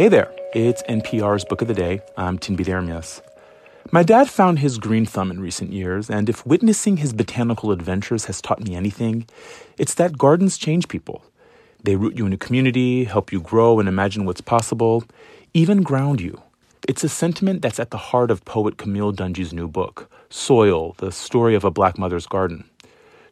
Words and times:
Hey 0.00 0.08
there, 0.08 0.32
it's 0.54 0.82
NPR's 0.84 1.44
Book 1.44 1.60
of 1.60 1.68
the 1.68 1.74
Day. 1.74 2.00
I'm 2.16 2.38
Tinbete 2.38 2.68
Ermyas. 2.68 3.20
My 3.92 4.02
dad 4.02 4.30
found 4.30 4.60
his 4.60 4.78
green 4.78 5.04
thumb 5.04 5.30
in 5.30 5.42
recent 5.42 5.74
years, 5.74 6.08
and 6.08 6.26
if 6.30 6.46
witnessing 6.46 6.96
his 6.96 7.12
botanical 7.12 7.70
adventures 7.70 8.24
has 8.24 8.40
taught 8.40 8.62
me 8.66 8.74
anything, 8.74 9.26
it's 9.76 9.92
that 9.96 10.16
gardens 10.16 10.56
change 10.56 10.88
people. 10.88 11.22
They 11.84 11.96
root 11.96 12.16
you 12.16 12.24
in 12.24 12.32
a 12.32 12.38
community, 12.38 13.04
help 13.04 13.30
you 13.30 13.42
grow 13.42 13.78
and 13.78 13.90
imagine 13.90 14.24
what's 14.24 14.40
possible, 14.40 15.04
even 15.52 15.82
ground 15.82 16.22
you. 16.22 16.40
It's 16.88 17.04
a 17.04 17.08
sentiment 17.10 17.60
that's 17.60 17.78
at 17.78 17.90
the 17.90 17.98
heart 17.98 18.30
of 18.30 18.46
poet 18.46 18.78
Camille 18.78 19.12
Dungy's 19.12 19.52
new 19.52 19.68
book, 19.68 20.10
Soil, 20.30 20.94
the 20.96 21.12
story 21.12 21.54
of 21.54 21.62
a 21.62 21.70
black 21.70 21.98
mother's 21.98 22.26
garden. 22.26 22.64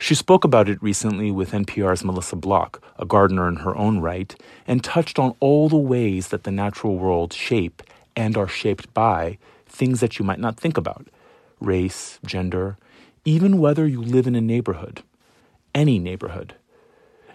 She 0.01 0.15
spoke 0.15 0.45
about 0.45 0.69
it 0.69 0.83
recently 0.83 1.31
with 1.33 1.51
NPR's 1.51 2.05
Melissa 2.05 2.37
Block, 2.37 2.83
a 2.99 3.05
gardener 3.05 3.49
in 3.49 3.57
her 3.57 3.77
own 3.77 3.99
right, 3.99 4.35
and 4.67 4.83
touched 4.83 5.19
on 5.19 5.35
all 5.41 5.69
the 5.69 5.77
ways 5.77 6.29
that 6.29 6.45
the 6.45 6.53
natural 6.53 6.97
world 6.97 7.33
shape 7.33 7.83
and 8.15 8.37
are 8.37 8.49
shaped 8.49 8.93
by 8.95 9.39
things 9.67 10.01
that 10.01 10.19
you 10.19 10.25
might 10.25 10.39
not 10.39 10.59
think 10.59 10.77
about 10.77 11.07
race, 11.61 12.21
gender, 12.25 12.79
even 13.25 13.59
whether 13.59 13.87
you 13.87 14.01
live 14.01 14.29
in 14.29 14.37
a 14.37 14.41
neighborhood, 14.41 15.03
any 15.75 15.99
neighborhood. 15.99 16.55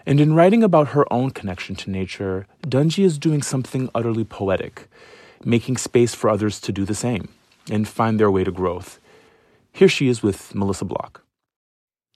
And 0.06 0.18
in 0.18 0.34
writing 0.34 0.62
about 0.62 0.88
her 0.88 1.10
own 1.12 1.30
connection 1.30 1.76
to 1.76 1.90
nature, 1.90 2.46
Dungy 2.62 3.04
is 3.04 3.18
doing 3.18 3.42
something 3.42 3.90
utterly 3.94 4.24
poetic, 4.24 4.88
making 5.44 5.76
space 5.76 6.14
for 6.14 6.30
others 6.30 6.58
to 6.62 6.72
do 6.72 6.86
the 6.86 6.94
same 6.94 7.28
and 7.70 7.86
find 7.86 8.18
their 8.18 8.30
way 8.30 8.44
to 8.44 8.50
growth. 8.50 8.98
Here 9.72 9.88
she 9.88 10.08
is 10.08 10.22
with 10.22 10.54
Melissa 10.54 10.86
Block. 10.86 11.23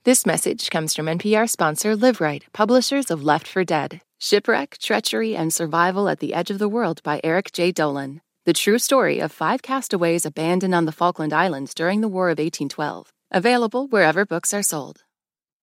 This 0.05 0.25
message 0.25 0.69
comes 0.69 0.95
from 0.95 1.07
NPR 1.07 1.49
sponsor 1.49 1.93
Liveright, 1.93 2.43
publishers 2.53 3.11
of 3.11 3.21
Left 3.21 3.45
for 3.45 3.65
Dead 3.65 3.99
Shipwreck, 4.17 4.77
Treachery, 4.77 5.35
and 5.35 5.53
Survival 5.53 6.07
at 6.07 6.19
the 6.19 6.33
Edge 6.33 6.49
of 6.49 6.57
the 6.57 6.69
World 6.69 7.03
by 7.03 7.19
Eric 7.21 7.51
J. 7.51 7.73
Dolin. 7.73 8.21
The 8.45 8.53
true 8.53 8.79
story 8.79 9.19
of 9.19 9.33
five 9.33 9.61
castaways 9.61 10.25
abandoned 10.25 10.73
on 10.73 10.85
the 10.85 10.93
Falkland 10.93 11.33
Islands 11.33 11.73
during 11.73 11.99
the 11.99 12.07
War 12.07 12.27
of 12.27 12.39
1812. 12.39 13.11
Available 13.31 13.87
wherever 13.87 14.25
books 14.25 14.53
are 14.53 14.63
sold. 14.63 15.03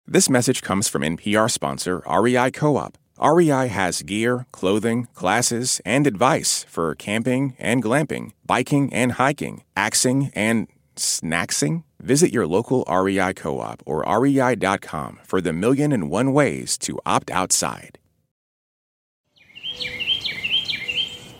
This 0.07 0.29
message 0.29 0.61
comes 0.61 0.87
from 0.87 1.01
NPR 1.01 1.51
sponsor 1.51 2.01
REI 2.09 2.51
Co 2.51 2.77
op. 2.77 2.97
REI 3.21 3.67
has 3.67 4.01
gear, 4.01 4.45
clothing, 4.53 5.09
classes, 5.13 5.81
and 5.83 6.07
advice 6.07 6.63
for 6.69 6.95
camping 6.95 7.57
and 7.59 7.83
glamping, 7.83 8.31
biking 8.45 8.93
and 8.93 9.11
hiking, 9.13 9.63
axing 9.75 10.31
and 10.33 10.69
snacksing. 10.95 11.83
Visit 12.01 12.33
your 12.33 12.47
local 12.47 12.83
REI 12.89 13.33
co 13.33 13.59
op 13.59 13.83
or 13.85 14.03
rei.com 14.03 15.19
for 15.23 15.39
the 15.39 15.53
million 15.53 15.91
and 15.91 16.09
one 16.09 16.33
ways 16.33 16.77
to 16.79 16.99
opt 17.05 17.29
outside. 17.31 17.99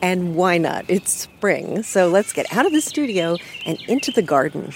And 0.03 0.35
why 0.35 0.57
not? 0.57 0.85
It's 0.87 1.11
spring, 1.11 1.83
so 1.83 2.07
let's 2.07 2.33
get 2.33 2.51
out 2.51 2.65
of 2.65 2.71
the 2.71 2.81
studio 2.81 3.37
and 3.65 3.79
into 3.87 4.11
the 4.11 4.23
garden. 4.23 4.71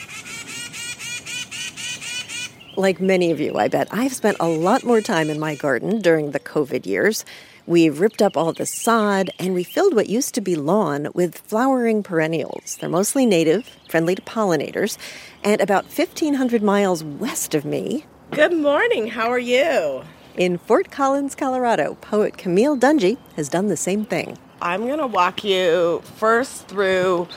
Like 2.78 3.00
many 3.00 3.32
of 3.32 3.40
you, 3.40 3.56
I 3.56 3.70
bet, 3.70 3.88
I've 3.92 4.14
spent 4.14 4.36
a 4.42 4.50
lot 4.50 4.84
more 4.84 5.00
time 5.00 5.30
in 5.30 5.40
my 5.40 5.56
garden 5.56 6.02
during 6.02 6.32
the 6.32 6.42
COVID 6.42 6.86
years. 6.86 7.24
We've 7.66 8.02
ripped 8.02 8.22
up 8.22 8.36
all 8.36 8.52
the 8.52 8.66
sod 8.66 9.30
and 9.40 9.54
we 9.54 9.64
filled 9.64 9.96
what 9.96 10.10
used 10.10 10.36
to 10.36 10.42
be 10.42 10.58
lawn 10.58 11.08
with 11.14 11.38
flowering 11.38 12.04
perennials. 12.04 12.76
They're 12.76 12.90
mostly 12.90 13.26
native, 13.26 13.66
friendly 13.88 14.14
to 14.16 14.22
pollinators, 14.22 14.98
and 15.42 15.62
about 15.62 15.86
1,500 15.86 16.62
miles 16.62 17.02
west 17.02 17.56
of 17.56 17.64
me. 17.64 18.04
Good 18.32 18.54
morning. 18.54 19.08
How 19.08 19.30
are 19.30 19.40
you? 19.40 20.04
In 20.36 20.58
Fort 20.58 20.92
Collins, 20.92 21.34
Colorado, 21.34 21.96
poet 22.02 22.38
Camille 22.38 22.76
Dungy 22.78 23.18
has 23.38 23.48
done 23.48 23.68
the 23.68 23.78
same 23.78 24.04
thing. 24.04 24.38
I'm 24.62 24.86
going 24.86 25.00
to 25.00 25.08
walk 25.08 25.46
you 25.46 26.02
first 26.18 26.68
through 26.68 27.30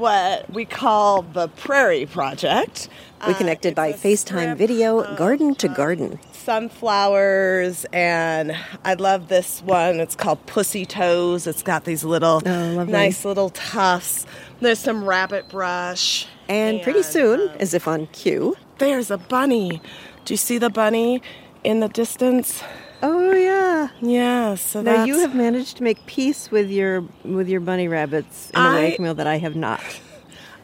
what 0.00 0.50
we 0.50 0.64
call 0.64 1.22
the 1.22 1.48
Prairie 1.48 2.06
Project. 2.06 2.88
We 3.26 3.34
connected 3.34 3.74
uh, 3.74 3.82
by 3.82 3.92
FaceTime 3.92 4.56
video, 4.56 5.14
garden 5.14 5.54
to 5.56 5.68
garden. 5.68 6.18
Sunflowers, 6.32 7.84
and 7.92 8.56
I 8.82 8.94
love 8.94 9.28
this 9.28 9.60
one. 9.60 10.00
It's 10.00 10.16
called 10.16 10.44
Pussy 10.46 10.86
Toes. 10.86 11.46
It's 11.46 11.62
got 11.62 11.84
these 11.84 12.02
little 12.02 12.40
oh, 12.46 12.84
nice 12.84 13.26
little 13.26 13.50
tufts. 13.50 14.24
There's 14.60 14.78
some 14.78 15.04
rabbit 15.04 15.50
brush. 15.50 16.26
And, 16.48 16.76
and 16.76 16.82
pretty 16.82 17.02
soon, 17.02 17.50
um, 17.50 17.56
as 17.60 17.74
if 17.74 17.86
on 17.86 18.06
cue, 18.06 18.56
there's 18.78 19.10
a 19.10 19.18
bunny. 19.18 19.82
Do 20.24 20.32
you 20.32 20.38
see 20.38 20.56
the 20.56 20.70
bunny 20.70 21.22
in 21.62 21.80
the 21.80 21.88
distance? 21.88 22.62
Oh 23.02 23.32
yeah, 23.32 23.49
yeah. 24.00 24.54
So 24.54 24.82
now 24.82 25.04
you 25.04 25.18
have 25.20 25.34
managed 25.34 25.76
to 25.78 25.82
make 25.82 26.04
peace 26.06 26.50
with 26.50 26.70
your 26.70 27.04
with 27.24 27.48
your 27.48 27.60
bunny 27.60 27.88
rabbits 27.88 28.50
in 28.50 28.60
a 28.60 28.74
way, 28.74 28.92
Camille, 28.96 29.14
that 29.14 29.26
I 29.26 29.38
have 29.38 29.56
not. 29.56 29.80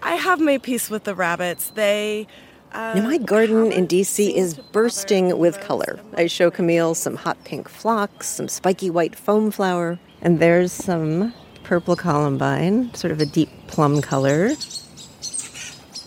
I 0.02 0.14
have 0.14 0.40
made 0.40 0.62
peace 0.62 0.90
with 0.90 1.04
the 1.04 1.14
rabbits. 1.14 1.70
They. 1.70 2.26
Uh, 2.72 2.94
now 2.94 3.02
my 3.02 3.18
garden 3.18 3.72
in 3.72 3.86
DC 3.86 4.34
is 4.34 4.54
bursting 4.54 5.38
with 5.38 5.60
color. 5.60 5.98
I 6.16 6.26
show 6.26 6.50
Camille 6.50 6.94
some 6.94 7.16
hot 7.16 7.42
pink 7.44 7.68
phlox, 7.68 8.26
some 8.26 8.48
spiky 8.48 8.90
white 8.90 9.16
foam 9.16 9.50
flower, 9.50 9.98
and 10.20 10.40
there's 10.40 10.72
some 10.72 11.32
purple 11.64 11.96
columbine, 11.96 12.92
sort 12.94 13.12
of 13.12 13.20
a 13.20 13.26
deep 13.26 13.48
plum 13.66 14.02
color. 14.02 14.50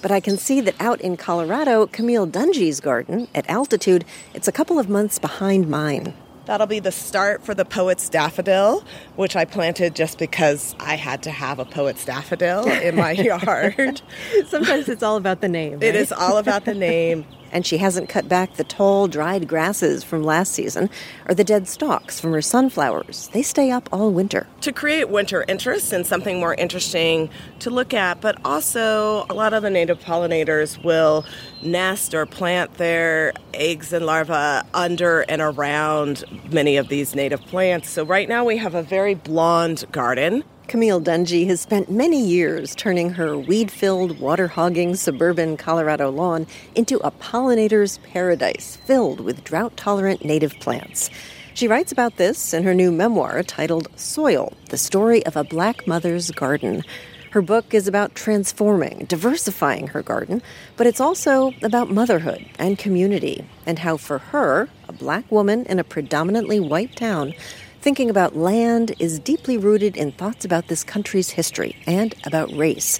But 0.02 0.12
I 0.12 0.20
can 0.22 0.38
see 0.38 0.62
that 0.62 0.76
out 0.80 1.02
in 1.02 1.18
Colorado, 1.18 1.86
Camille 1.88 2.28
Dungy's 2.28 2.80
garden, 2.80 3.28
at 3.36 3.50
altitude, 3.50 4.06
it's 4.34 4.48
a 4.48 4.52
couple 4.52 4.80
of 4.80 4.90
months 4.90 5.20
behind 5.20 5.68
mine. 5.70 6.14
That'll 6.50 6.66
be 6.66 6.80
the 6.80 6.92
start 6.92 7.44
for 7.44 7.54
the 7.54 7.64
poet's 7.64 8.10
daffodil, 8.10 8.84
which 9.16 9.36
I 9.36 9.46
planted 9.46 9.96
just 9.96 10.18
because 10.18 10.76
I 10.80 10.96
had 10.96 11.22
to 11.22 11.30
have 11.30 11.60
a 11.60 11.64
poet's 11.64 12.04
daffodil 12.04 12.68
in 12.68 12.96
my 12.96 13.12
yard. 13.12 14.02
Sometimes 14.48 14.90
it's 14.90 15.04
all 15.04 15.16
about 15.16 15.42
the 15.42 15.48
name. 15.48 15.74
Right? 15.74 15.84
It 15.84 15.96
is 15.96 16.12
all 16.12 16.40
about 16.40 16.66
the 16.66 16.74
name 16.74 17.24
and 17.52 17.66
she 17.66 17.78
hasn't 17.78 18.10
cut 18.10 18.28
back 18.28 18.56
the 18.56 18.64
tall, 18.64 19.08
dried 19.08 19.48
grasses 19.48 20.04
from 20.04 20.24
last 20.24 20.52
season 20.52 20.90
or 21.28 21.36
the 21.36 21.44
dead 21.44 21.68
stalks 21.68 22.20
from 22.20 22.32
her 22.32 22.42
sunflowers. 22.42 23.30
They 23.34 23.42
stay 23.42 23.72
up 23.72 23.90
all 23.92 24.12
winter. 24.12 24.48
To 24.62 24.72
create 24.72 25.10
winter 25.10 25.46
interest 25.48 25.94
and 25.94 26.06
something 26.06 26.40
more 26.40 26.54
interesting 26.56 27.30
to 27.60 27.70
look 27.70 27.94
at, 27.94 28.22
but 28.22 28.38
also 28.46 29.26
a 29.30 29.34
lot 29.34 29.54
of 29.54 29.64
the 29.64 29.70
native 29.70 30.00
pollinators 30.00 30.84
will 30.84 31.26
nest 31.62 32.14
or 32.14 32.26
plant 32.26 32.76
their 32.76 33.34
eggs 33.54 33.94
and 33.94 34.06
larvae 34.06 34.68
under 34.74 35.22
and 35.22 35.42
around 35.42 36.24
many 36.52 36.78
of 36.78 36.88
these 36.90 37.16
native 37.16 37.42
plants. 37.42 37.90
So 37.90 38.04
right 38.04 38.30
now 38.30 38.46
we 38.46 38.58
have 38.58 38.76
a 38.76 38.84
very 38.84 39.14
blonde 39.16 39.86
garden. 39.92 40.44
Camille 40.70 41.02
Dungy 41.02 41.48
has 41.48 41.62
spent 41.62 41.90
many 41.90 42.24
years 42.24 42.76
turning 42.76 43.10
her 43.10 43.36
weed 43.36 43.72
filled, 43.72 44.20
water 44.20 44.48
hogging 44.48 44.96
suburban 44.96 45.58
Colorado 45.58 46.12
lawn 46.12 46.46
into 46.76 47.00
a 47.00 47.10
pollinator's 47.10 47.98
paradise 48.14 48.76
filled 48.86 49.20
with 49.20 49.44
drought 49.44 49.76
tolerant 49.76 50.24
native 50.24 50.54
plants. 50.60 51.10
She 51.56 51.68
writes 51.68 51.92
about 51.92 52.18
this 52.18 52.54
in 52.54 52.62
her 52.62 52.76
new 52.76 52.92
memoir 52.92 53.42
titled 53.42 53.88
Soil 53.96 54.54
The 54.70 54.78
Story 54.78 55.26
of 55.26 55.36
a 55.36 55.44
Black 55.44 55.88
Mother's 55.88 56.30
Garden. 56.30 56.84
Her 57.32 57.42
book 57.42 57.74
is 57.74 57.88
about 57.88 58.14
transforming, 58.14 59.06
diversifying 59.06 59.88
her 59.88 60.04
garden, 60.04 60.40
but 60.78 60.86
it's 60.86 61.02
also 61.02 61.52
about 61.64 61.90
motherhood 61.90 62.46
and 62.60 62.78
community, 62.78 63.44
and 63.66 63.80
how 63.80 63.98
for 63.98 64.20
her, 64.20 64.70
a 64.88 64.94
black 64.94 65.32
woman 65.32 65.66
in 65.66 65.80
a 65.80 65.84
predominantly 65.84 66.60
white 66.60 66.96
town, 66.96 67.34
Thinking 67.82 68.10
about 68.10 68.36
land 68.36 68.94
is 69.00 69.20
deeply 69.20 69.58
rooted 69.58 69.96
in 69.96 70.12
thoughts 70.12 70.44
about 70.44 70.68
this 70.68 70.84
country's 70.84 71.30
history 71.30 71.78
and 71.88 72.14
about 72.26 72.52
race. 72.52 73.00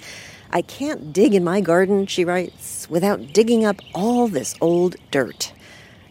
I 0.52 0.62
can't 0.62 1.12
dig 1.12 1.34
in 1.34 1.44
my 1.44 1.60
garden, 1.60 2.06
she 2.06 2.24
writes, 2.24 2.88
without 2.88 3.34
digging 3.34 3.66
up 3.66 3.82
all 3.94 4.26
this 4.26 4.54
old 4.62 4.96
dirt. 5.10 5.52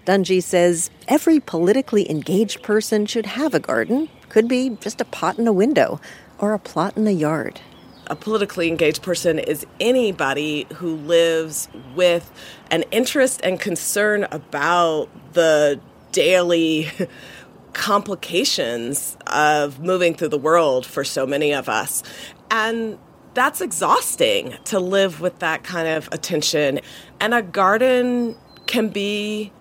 Dungy 0.06 0.44
says 0.44 0.91
every 1.07 1.40
politically 1.40 2.09
engaged 2.12 2.62
person 2.62 3.07
should 3.07 3.25
have 3.25 3.56
a 3.56 3.59
garden. 3.59 4.07
Could 4.30 4.47
be 4.47 4.78
just 4.80 5.01
a 5.01 5.06
pot 5.06 5.39
in 5.39 5.48
a 5.48 5.54
window 5.54 6.00
or 6.38 6.54
a 6.54 6.60
plot 6.60 6.95
in 6.95 7.07
a 7.07 7.12
yard. 7.12 7.60
A 8.06 8.15
politically 8.15 8.68
engaged 8.68 9.01
person 9.01 9.39
is 9.39 9.65
anybody 9.80 10.68
who 10.75 10.95
lives 10.95 11.69
with 11.95 12.31
an 12.69 12.83
interest 12.92 13.42
and 13.44 13.60
concern 13.60 14.27
about 14.31 15.10
the 15.33 15.80
daily 16.12 16.89
complications 17.79 19.15
of 19.27 19.79
moving 19.79 20.13
through 20.13 20.27
the 20.27 20.37
world 20.37 20.85
for 20.85 21.05
so 21.05 21.25
many 21.25 21.53
of 21.53 21.69
us. 21.69 22.03
And 22.51 22.99
that's 23.35 23.61
exhausting 23.61 24.57
to 24.65 24.81
live 24.81 25.21
with 25.21 25.39
that 25.39 25.63
kind 25.63 25.87
of 25.87 26.09
attention. 26.11 26.81
And 27.21 27.33
a 27.33 27.41
garden 27.41 28.35
can 28.67 28.89
be 28.89 29.53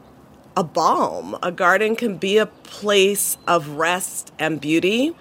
a 0.57 0.65
balm, 0.65 1.37
a 1.45 1.53
garden 1.53 1.95
can 1.95 2.17
be 2.19 2.39
a 2.39 2.47
place 2.47 3.39
of 3.47 3.69
rest 3.69 4.33
and 4.37 4.61
beauty. 4.61 5.15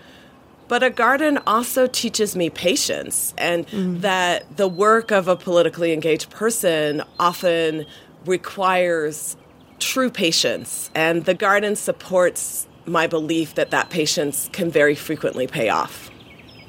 But 0.67 0.81
a 0.81 0.89
garden 0.89 1.38
also 1.45 1.85
teaches 1.88 2.35
me 2.35 2.49
patience, 2.49 3.33
and 3.38 3.65
mm. 3.67 4.01
that 4.01 4.57
the 4.57 4.67
work 4.67 5.11
of 5.11 5.29
a 5.29 5.35
politically 5.38 5.94
engaged 5.94 6.29
person 6.29 7.03
often 7.19 7.85
requires 8.25 9.38
true 9.79 10.09
patience. 10.09 10.89
And 10.94 11.23
the 11.23 11.33
garden 11.33 11.77
supports 11.77 12.67
my 12.88 13.07
belief 13.07 13.56
that 13.56 13.72
that 13.72 13.89
patience 13.89 14.50
can 14.54 14.72
very 14.72 14.95
frequently 14.95 15.48
pay 15.48 15.69
off. 15.69 16.10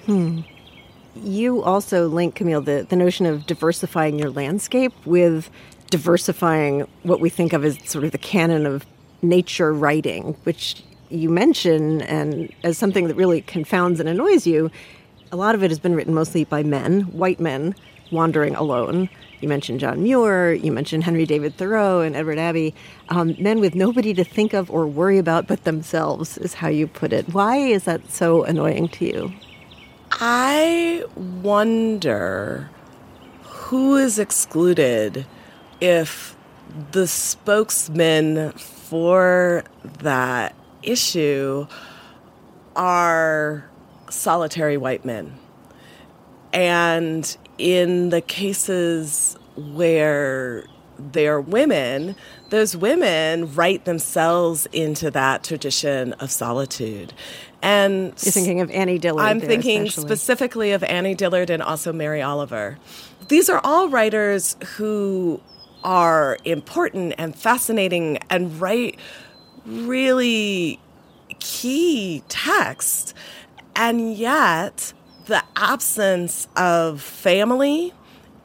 Hmm. 0.06 0.40
You 1.14 1.62
also 1.62 2.08
link, 2.08 2.34
Camille, 2.34 2.60
the, 2.60 2.86
the 2.88 2.96
notion 2.96 3.26
of 3.26 3.46
diversifying 3.46 4.18
your 4.18 4.30
landscape 4.30 4.92
with 5.04 5.50
diversifying 5.90 6.86
what 7.02 7.20
we 7.20 7.30
think 7.30 7.52
of 7.52 7.64
as 7.64 7.78
sort 7.88 8.04
of 8.04 8.12
the 8.12 8.18
canon 8.18 8.66
of 8.66 8.84
nature 9.22 9.72
writing, 9.72 10.36
which 10.44 10.82
you 11.08 11.30
mention 11.30 12.02
and 12.02 12.52
as 12.62 12.76
something 12.78 13.08
that 13.08 13.14
really 13.14 13.40
confounds 13.42 13.98
and 14.00 14.08
annoys 14.08 14.46
you. 14.46 14.70
A 15.32 15.36
lot 15.36 15.54
of 15.54 15.62
it 15.62 15.70
has 15.70 15.78
been 15.78 15.94
written 15.94 16.14
mostly 16.14 16.44
by 16.44 16.62
men, 16.62 17.02
white 17.02 17.40
men, 17.40 17.74
wandering 18.10 18.54
alone. 18.54 19.08
You 19.40 19.48
mentioned 19.48 19.80
John 19.80 20.02
Muir, 20.02 20.52
you 20.52 20.72
mentioned 20.72 21.04
Henry 21.04 21.24
David 21.24 21.56
Thoreau 21.56 22.00
and 22.00 22.16
Edward 22.16 22.38
Abbey. 22.38 22.74
Um, 23.08 23.36
men 23.38 23.60
with 23.60 23.74
nobody 23.74 24.12
to 24.14 24.24
think 24.24 24.52
of 24.52 24.70
or 24.70 24.86
worry 24.86 25.18
about 25.18 25.46
but 25.46 25.64
themselves, 25.64 26.38
is 26.38 26.54
how 26.54 26.68
you 26.68 26.86
put 26.86 27.12
it. 27.12 27.32
Why 27.32 27.56
is 27.56 27.84
that 27.84 28.10
so 28.10 28.42
annoying 28.44 28.88
to 28.88 29.04
you? 29.04 29.32
I 30.12 31.04
wonder 31.16 32.70
who 33.42 33.96
is 33.96 34.18
excluded 34.18 35.26
if 35.80 36.36
the 36.92 37.06
spokesmen 37.06 38.52
for 38.52 39.64
that 40.00 40.54
issue 40.82 41.66
are 42.74 43.68
solitary 44.10 44.76
white 44.76 45.04
men. 45.04 45.36
And 46.52 47.36
in 47.58 48.10
the 48.10 48.20
cases 48.20 49.36
where 49.56 50.64
they're 50.98 51.40
women, 51.40 52.16
those 52.50 52.76
women 52.76 53.54
write 53.54 53.84
themselves 53.84 54.66
into 54.72 55.10
that 55.10 55.44
tradition 55.44 56.12
of 56.14 56.30
solitude. 56.30 57.12
And 57.62 58.06
you're 58.22 58.32
thinking 58.32 58.60
of 58.60 58.70
Annie 58.70 58.98
Dillard. 58.98 59.26
I'm 59.26 59.38
there, 59.40 59.48
thinking 59.48 59.90
specifically 59.90 60.72
of 60.72 60.82
Annie 60.84 61.14
Dillard 61.14 61.50
and 61.50 61.62
also 61.62 61.92
Mary 61.92 62.22
Oliver. 62.22 62.78
These 63.28 63.48
are 63.48 63.60
all 63.64 63.88
writers 63.88 64.56
who 64.76 65.40
are 65.84 66.38
important 66.44 67.14
and 67.18 67.36
fascinating 67.36 68.18
and 68.30 68.60
write 68.60 68.98
really 69.66 70.80
key 71.40 72.22
texts. 72.28 73.14
And 73.76 74.14
yet, 74.14 74.92
the 75.28 75.44
absence 75.56 76.48
of 76.56 77.00
family 77.02 77.92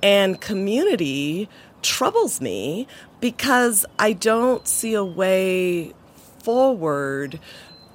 and 0.03 0.39
community 0.39 1.50
troubles 1.81 2.41
me 2.41 2.88
because 3.21 3.85
I 3.97 4.13
don't 4.13 4.68
see 4.68 4.94
a 4.94 5.03
way 5.03 5.94
forward 6.44 7.39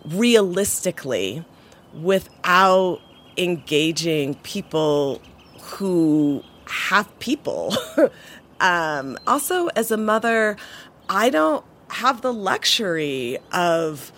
realistically 0.07 1.45
without 1.93 3.01
engaging 3.37 4.35
people 4.37 5.21
who 5.61 6.43
have 6.67 7.19
people. 7.19 7.77
um, 8.61 9.19
also, 9.27 9.67
as 9.69 9.91
a 9.91 9.99
mother, 9.99 10.57
I 11.11 11.29
don't 11.29 11.65
have 11.91 12.23
the 12.23 12.33
luxury 12.33 13.39
of 13.53 14.13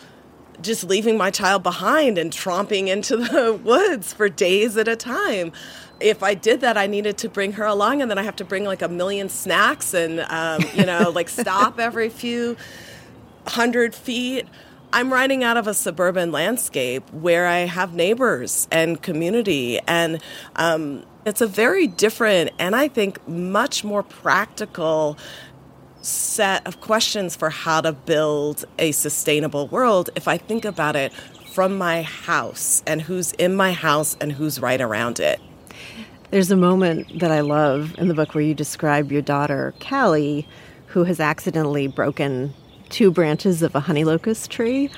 just 0.62 0.84
leaving 0.84 1.16
my 1.16 1.30
child 1.30 1.62
behind 1.62 2.18
and 2.18 2.30
tromping 2.30 2.88
into 2.88 3.16
the 3.16 3.52
woods 3.64 4.12
for 4.12 4.28
days 4.28 4.76
at 4.76 4.88
a 4.88 4.96
time. 4.96 5.52
If 6.00 6.22
I 6.22 6.34
did 6.34 6.60
that, 6.62 6.76
I 6.76 6.86
needed 6.86 7.18
to 7.18 7.28
bring 7.28 7.52
her 7.52 7.64
along, 7.64 8.00
and 8.00 8.10
then 8.10 8.18
I 8.18 8.22
have 8.22 8.36
to 8.36 8.44
bring 8.44 8.64
like 8.64 8.82
a 8.82 8.88
million 8.88 9.28
snacks 9.28 9.92
and, 9.92 10.20
um, 10.20 10.64
you 10.74 10.86
know, 10.86 11.10
like 11.10 11.28
stop 11.42 11.78
every 11.78 12.08
few 12.08 12.56
hundred 13.46 13.94
feet. 13.94 14.46
I'm 14.92 15.12
riding 15.12 15.44
out 15.44 15.56
of 15.56 15.66
a 15.66 15.74
suburban 15.74 16.32
landscape 16.32 17.08
where 17.12 17.46
I 17.46 17.58
have 17.58 17.94
neighbors 17.94 18.66
and 18.72 19.00
community, 19.00 19.78
and 19.86 20.20
um, 20.56 21.04
it's 21.24 21.40
a 21.40 21.46
very 21.46 21.86
different 21.86 22.50
and 22.58 22.74
I 22.74 22.88
think 22.88 23.26
much 23.28 23.84
more 23.84 24.02
practical 24.02 25.18
set 26.02 26.66
of 26.66 26.80
questions 26.80 27.36
for 27.36 27.50
how 27.50 27.80
to 27.80 27.92
build 27.92 28.64
a 28.78 28.92
sustainable 28.92 29.68
world 29.68 30.10
if 30.16 30.26
I 30.28 30.38
think 30.38 30.64
about 30.64 30.96
it 30.96 31.12
from 31.52 31.76
my 31.76 32.02
house 32.02 32.82
and 32.86 33.02
who's 33.02 33.32
in 33.32 33.54
my 33.56 33.72
house 33.72 34.16
and 34.20 34.32
who's 34.32 34.60
right 34.60 34.80
around 34.80 35.20
it. 35.20 35.40
There's 36.30 36.50
a 36.50 36.56
moment 36.56 37.18
that 37.18 37.32
I 37.32 37.40
love 37.40 37.94
in 37.98 38.08
the 38.08 38.14
book 38.14 38.34
where 38.34 38.44
you 38.44 38.54
describe 38.54 39.10
your 39.10 39.22
daughter, 39.22 39.74
Callie, 39.80 40.46
who 40.86 41.04
has 41.04 41.18
accidentally 41.18 41.88
broken 41.88 42.54
two 42.88 43.10
branches 43.10 43.62
of 43.62 43.74
a 43.74 43.80
honey 43.80 44.04
locust 44.04 44.50
tree 44.50 44.90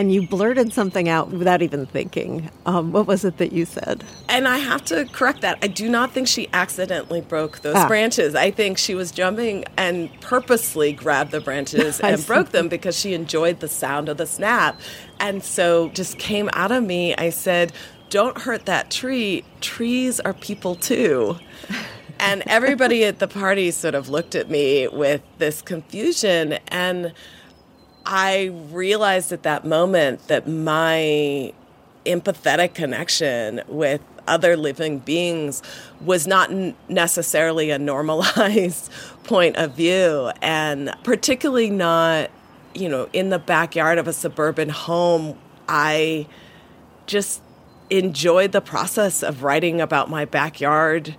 and 0.00 0.10
you 0.10 0.26
blurted 0.26 0.72
something 0.72 1.10
out 1.10 1.28
without 1.28 1.60
even 1.60 1.84
thinking. 1.84 2.50
Um, 2.64 2.90
what 2.90 3.06
was 3.06 3.22
it 3.22 3.36
that 3.36 3.52
you 3.52 3.66
said? 3.66 4.02
And 4.30 4.48
I 4.48 4.56
have 4.56 4.82
to 4.86 5.04
correct 5.04 5.42
that. 5.42 5.58
I 5.60 5.66
do 5.66 5.90
not 5.90 6.12
think 6.12 6.26
she 6.26 6.48
accidentally 6.54 7.20
broke 7.20 7.58
those 7.60 7.76
ah. 7.76 7.86
branches. 7.86 8.34
I 8.34 8.50
think 8.50 8.78
she 8.78 8.94
was 8.94 9.12
jumping 9.12 9.66
and 9.76 10.10
purposely 10.22 10.94
grabbed 10.94 11.32
the 11.32 11.40
branches 11.42 12.00
and 12.02 12.26
broke 12.26 12.48
them 12.48 12.66
because 12.66 12.98
she 12.98 13.12
enjoyed 13.12 13.60
the 13.60 13.68
sound 13.68 14.08
of 14.08 14.16
the 14.16 14.24
snap. 14.24 14.80
And 15.18 15.44
so 15.44 15.90
just 15.90 16.18
came 16.18 16.48
out 16.54 16.72
of 16.72 16.82
me. 16.82 17.14
I 17.16 17.28
said, 17.28 17.70
Don't 18.08 18.38
hurt 18.38 18.64
that 18.64 18.90
tree. 18.90 19.44
Trees 19.60 20.18
are 20.20 20.32
people 20.32 20.76
too. 20.76 21.36
and 22.18 22.42
everybody 22.46 23.04
at 23.04 23.18
the 23.18 23.28
party 23.28 23.70
sort 23.70 23.94
of 23.94 24.08
looked 24.08 24.34
at 24.34 24.48
me 24.48 24.88
with 24.88 25.20
this 25.36 25.60
confusion. 25.60 26.54
And 26.68 27.12
I 28.12 28.46
realized 28.72 29.30
at 29.30 29.44
that 29.44 29.64
moment 29.64 30.26
that 30.26 30.48
my 30.48 31.52
empathetic 32.04 32.74
connection 32.74 33.62
with 33.68 34.00
other 34.26 34.56
living 34.56 34.98
beings 34.98 35.62
was 36.00 36.26
not 36.26 36.50
necessarily 36.88 37.70
a 37.70 37.78
normalized 37.78 38.90
point 39.24 39.56
of 39.56 39.76
view. 39.76 40.32
And 40.42 40.92
particularly 41.04 41.70
not 41.70 42.30
you 42.74 42.88
know 42.88 43.08
in 43.12 43.30
the 43.30 43.38
backyard 43.38 43.98
of 43.98 44.06
a 44.06 44.12
suburban 44.12 44.68
home 44.68 45.36
i 45.68 46.26
just 47.06 47.42
enjoyed 47.90 48.52
the 48.52 48.60
process 48.60 49.24
of 49.24 49.42
writing 49.42 49.80
about 49.80 50.08
my 50.08 50.24
backyard 50.24 51.16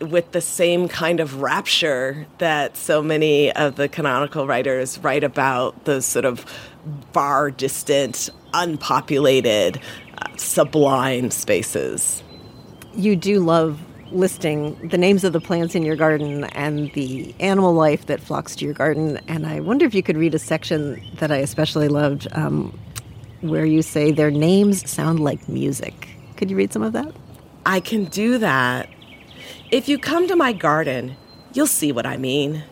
with 0.00 0.32
the 0.32 0.40
same 0.40 0.88
kind 0.88 1.20
of 1.20 1.40
rapture 1.40 2.26
that 2.38 2.76
so 2.76 3.02
many 3.02 3.52
of 3.52 3.76
the 3.76 3.88
canonical 3.88 4.46
writers 4.46 4.98
write 4.98 5.24
about 5.24 5.84
those 5.84 6.04
sort 6.04 6.24
of 6.24 6.44
far 7.12 7.50
distant, 7.50 8.30
unpopulated, 8.52 9.80
uh, 10.18 10.36
sublime 10.36 11.30
spaces. 11.30 12.22
You 12.94 13.16
do 13.16 13.40
love 13.40 13.80
listing 14.12 14.76
the 14.88 14.98
names 14.98 15.24
of 15.24 15.32
the 15.32 15.40
plants 15.40 15.74
in 15.74 15.82
your 15.82 15.96
garden 15.96 16.44
and 16.44 16.92
the 16.92 17.34
animal 17.40 17.72
life 17.72 18.06
that 18.06 18.20
flocks 18.20 18.54
to 18.56 18.64
your 18.64 18.74
garden. 18.74 19.18
And 19.28 19.46
I 19.46 19.60
wonder 19.60 19.84
if 19.86 19.94
you 19.94 20.02
could 20.02 20.16
read 20.16 20.34
a 20.34 20.38
section 20.38 21.02
that 21.16 21.32
I 21.32 21.36
especially 21.38 21.88
loved 21.88 22.28
um, 22.32 22.78
where 23.40 23.64
you 23.64 23.82
say 23.82 24.12
their 24.12 24.30
names 24.30 24.88
sound 24.88 25.20
like 25.20 25.48
music. 25.48 26.08
Could 26.36 26.50
you 26.50 26.56
read 26.56 26.72
some 26.72 26.82
of 26.82 26.92
that? 26.92 27.12
I 27.66 27.80
can 27.80 28.04
do 28.04 28.38
that. 28.38 28.88
If 29.74 29.88
you 29.88 29.98
come 29.98 30.28
to 30.28 30.36
my 30.36 30.52
garden, 30.52 31.16
you'll 31.52 31.66
see 31.66 31.90
what 31.90 32.06
I 32.06 32.16
mean. 32.16 32.62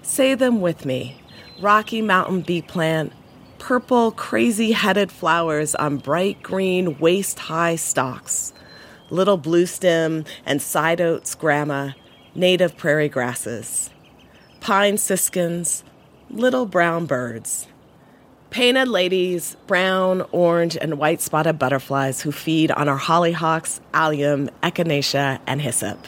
Say 0.00 0.32
them 0.32 0.62
with 0.62 0.86
me 0.86 1.20
Rocky 1.60 2.00
Mountain 2.00 2.40
bee 2.40 2.62
plant, 2.62 3.12
purple, 3.58 4.10
crazy 4.10 4.72
headed 4.72 5.12
flowers 5.12 5.74
on 5.74 5.98
bright 5.98 6.42
green, 6.42 6.98
waist 6.98 7.38
high 7.40 7.76
stalks, 7.76 8.54
little 9.10 9.36
blue 9.36 9.66
stem 9.66 10.24
and 10.46 10.62
side 10.62 10.98
oats 10.98 11.34
grama, 11.34 11.94
native 12.34 12.74
prairie 12.78 13.10
grasses, 13.10 13.90
pine 14.60 14.96
siskins, 14.96 15.84
little 16.30 16.64
brown 16.64 17.04
birds. 17.04 17.66
Painted 18.48 18.88
ladies, 18.88 19.58
brown, 19.66 20.22
orange, 20.32 20.78
and 20.80 20.96
white 20.96 21.20
spotted 21.20 21.58
butterflies 21.58 22.22
who 22.22 22.32
feed 22.32 22.70
on 22.70 22.88
our 22.88 22.98
hollyhocks, 22.98 23.78
allium, 23.92 24.48
echinacea, 24.62 25.38
and 25.46 25.60
hyssop. 25.60 25.98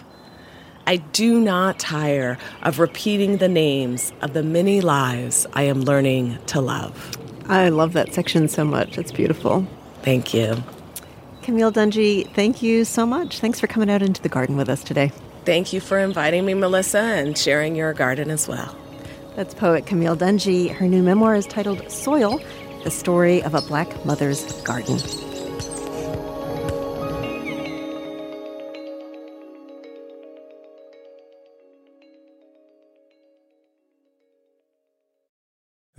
I 0.89 0.97
do 0.97 1.39
not 1.39 1.79
tire 1.79 2.39
of 2.63 2.79
repeating 2.79 3.37
the 3.37 3.49
names 3.49 4.11
of 4.23 4.33
the 4.33 4.43
many 4.43 4.81
lives 4.81 5.47
I 5.53 5.65
am 5.65 5.83
learning 5.83 6.39
to 6.47 6.63
love. 6.63 7.15
I 7.47 7.69
love 7.69 7.93
that 7.93 8.15
section 8.15 8.49
so 8.49 8.65
much. 8.65 8.97
It's 8.97 9.13
beautiful. 9.13 9.67
Thank 10.01 10.33
you. 10.33 10.57
Camille 11.43 11.73
Dungy, 11.73 12.33
thank 12.33 12.63
you 12.63 12.87
so 12.87 13.05
much. 13.05 13.39
Thanks 13.39 13.61
for 13.61 13.67
coming 13.67 13.91
out 13.91 14.01
into 14.01 14.23
the 14.23 14.31
garden 14.31 14.57
with 14.57 14.71
us 14.71 14.83
today. 14.83 15.13
Thank 15.45 15.75
you 15.75 15.81
for 15.81 15.99
inviting 15.99 16.47
me, 16.47 16.55
Melissa, 16.55 17.01
and 17.01 17.37
sharing 17.37 17.77
your 17.77 17.93
garden 17.93 18.31
as 18.31 18.49
well. 18.49 18.75
That's 19.37 19.53
poet 19.53 19.85
Camille 19.85 20.17
Dungy. 20.17 20.75
Her 20.75 20.89
new 20.89 21.03
memoir 21.03 21.35
is 21.35 21.45
titled 21.45 21.91
Soil 21.93 22.41
The 22.85 22.91
Story 22.91 23.43
of 23.43 23.55
a 23.55 23.61
Black 23.61 24.07
Mother's 24.07 24.51
Garden. 24.63 24.97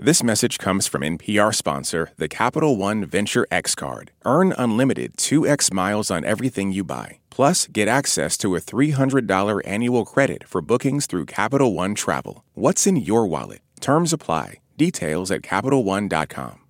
This 0.01 0.23
message 0.23 0.59
comes 0.59 0.87
from 0.87 1.01
NPR 1.01 1.53
sponsor, 1.53 2.11
the 2.15 2.29
Capital 2.29 2.77
One 2.77 3.03
Venture 3.03 3.45
X 3.51 3.75
Card. 3.75 4.11
Earn 4.23 4.53
unlimited 4.57 5.17
2x 5.17 5.73
miles 5.73 6.09
on 6.09 6.23
everything 6.23 6.71
you 6.71 6.85
buy. 6.85 7.19
Plus, 7.29 7.67
get 7.67 7.89
access 7.89 8.37
to 8.37 8.55
a 8.55 8.61
$300 8.61 9.59
annual 9.65 10.05
credit 10.05 10.47
for 10.47 10.61
bookings 10.61 11.05
through 11.05 11.25
Capital 11.25 11.73
One 11.73 11.95
Travel. 11.95 12.45
What's 12.53 12.87
in 12.87 12.95
your 12.95 13.27
wallet? 13.27 13.59
Terms 13.81 14.13
apply. 14.13 14.61
Details 14.77 15.31
at 15.31 15.41
CapitalOne.com. 15.41 16.61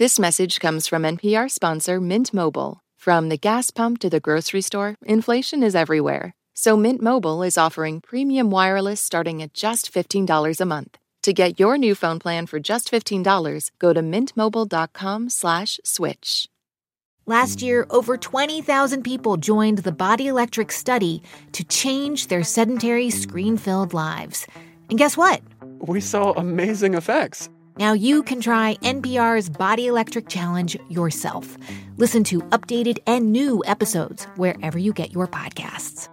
This 0.00 0.18
message 0.18 0.58
comes 0.58 0.88
from 0.88 1.04
NPR 1.04 1.48
sponsor 1.48 2.00
Mint 2.00 2.34
Mobile. 2.34 2.80
From 2.96 3.28
the 3.28 3.38
gas 3.38 3.70
pump 3.70 4.00
to 4.00 4.10
the 4.10 4.18
grocery 4.18 4.62
store, 4.62 4.96
inflation 5.06 5.62
is 5.62 5.76
everywhere. 5.76 6.32
So 6.54 6.76
Mint 6.76 7.00
Mobile 7.00 7.44
is 7.44 7.56
offering 7.56 8.00
premium 8.00 8.50
wireless 8.50 9.00
starting 9.00 9.40
at 9.42 9.54
just 9.54 9.94
$15 9.94 10.60
a 10.60 10.66
month. 10.66 10.98
To 11.22 11.32
get 11.32 11.58
your 11.58 11.76
new 11.76 11.94
phone 11.94 12.18
plan 12.18 12.46
for 12.46 12.60
just 12.60 12.90
$15, 12.90 13.70
go 13.78 13.92
to 13.92 14.00
mintmobile.com 14.00 15.30
slash 15.30 15.80
switch. 15.84 16.48
Last 17.26 17.60
year, 17.60 17.86
over 17.90 18.16
20,000 18.16 19.02
people 19.02 19.36
joined 19.36 19.78
the 19.78 19.92
Body 19.92 20.28
Electric 20.28 20.72
study 20.72 21.22
to 21.52 21.64
change 21.64 22.28
their 22.28 22.42
sedentary, 22.42 23.10
screen-filled 23.10 23.92
lives. 23.92 24.46
And 24.88 24.98
guess 24.98 25.16
what? 25.16 25.42
We 25.80 26.00
saw 26.00 26.32
amazing 26.32 26.94
effects. 26.94 27.50
Now 27.78 27.92
you 27.92 28.22
can 28.22 28.40
try 28.40 28.76
NPR's 28.82 29.50
Body 29.50 29.88
Electric 29.88 30.28
Challenge 30.28 30.78
yourself. 30.88 31.58
Listen 31.98 32.24
to 32.24 32.40
updated 32.50 32.98
and 33.06 33.30
new 33.30 33.62
episodes 33.66 34.24
wherever 34.36 34.78
you 34.78 34.94
get 34.94 35.12
your 35.12 35.26
podcasts. 35.28 36.08